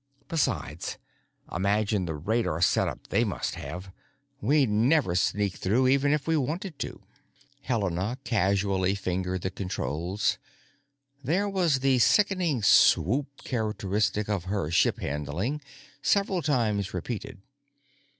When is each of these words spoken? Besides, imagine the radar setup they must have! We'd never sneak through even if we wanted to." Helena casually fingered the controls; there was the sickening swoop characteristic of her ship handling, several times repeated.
Besides, 0.29 0.97
imagine 1.55 2.07
the 2.07 2.15
radar 2.15 2.59
setup 2.59 3.09
they 3.09 3.23
must 3.23 3.53
have! 3.53 3.91
We'd 4.41 4.67
never 4.71 5.13
sneak 5.13 5.53
through 5.57 5.87
even 5.89 6.11
if 6.11 6.25
we 6.27 6.35
wanted 6.35 6.79
to." 6.79 7.03
Helena 7.61 8.17
casually 8.23 8.95
fingered 8.95 9.43
the 9.43 9.51
controls; 9.51 10.39
there 11.23 11.47
was 11.47 11.81
the 11.81 11.99
sickening 11.99 12.63
swoop 12.63 13.27
characteristic 13.43 14.27
of 14.27 14.45
her 14.45 14.71
ship 14.71 14.97
handling, 14.97 15.61
several 16.01 16.41
times 16.41 16.95
repeated. 16.95 17.37